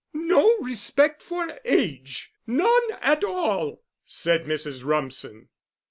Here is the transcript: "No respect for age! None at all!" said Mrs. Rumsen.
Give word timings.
"No 0.13 0.57
respect 0.61 1.21
for 1.21 1.59
age! 1.63 2.33
None 2.47 2.91
at 3.01 3.23
all!" 3.23 3.83
said 4.03 4.45
Mrs. 4.45 4.83
Rumsen. 4.83 5.49